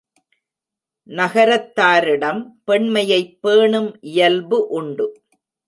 [1.07, 5.21] நகரத்தாரிடம் பெண்மையைப் பேணும் இயல்பு உண்டு.